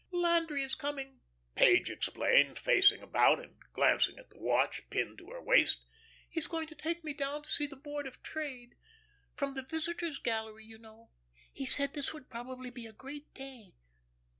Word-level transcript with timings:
"Landry 0.09 0.63
is 0.63 0.73
coming," 0.73 1.21
Page 1.53 1.91
explained, 1.91 2.57
facing 2.57 3.03
about 3.03 3.39
and 3.39 3.57
glancing 3.71 4.17
at 4.17 4.31
the 4.31 4.39
watch 4.39 4.81
pinned 4.89 5.19
to 5.19 5.29
her 5.29 5.39
waist. 5.43 5.85
"He 6.27 6.39
is 6.39 6.47
going 6.47 6.65
to 6.69 6.73
take 6.75 7.03
me 7.03 7.13
down 7.13 7.43
to 7.43 7.49
see 7.51 7.67
the 7.67 7.75
Board 7.75 8.07
of 8.07 8.23
Trade 8.23 8.73
from 9.35 9.53
the 9.53 9.61
visitor's 9.61 10.17
gallery, 10.17 10.65
you 10.65 10.79
know. 10.79 11.11
He 11.53 11.67
said 11.67 11.93
this 11.93 12.15
would 12.15 12.31
probably 12.31 12.71
be 12.71 12.87
a 12.87 12.93
great 12.93 13.31
day. 13.35 13.75